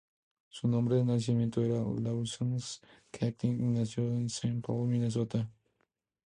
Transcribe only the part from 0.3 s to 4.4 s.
Su nombre de nacimiento era Lawrence Keating, y nació en